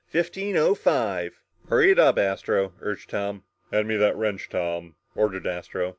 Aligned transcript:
"Fifteen 0.07 0.57
O 0.57 0.73
five." 0.73 1.37
"Hurry 1.69 1.91
it 1.91 1.99
up, 1.99 2.17
Astro," 2.17 2.73
urged 2.81 3.11
Tom. 3.11 3.43
"Hand 3.71 3.87
me 3.87 3.97
that 3.97 4.15
wrench, 4.17 4.49
Tom," 4.49 4.95
ordered 5.15 5.45
Astro. 5.45 5.89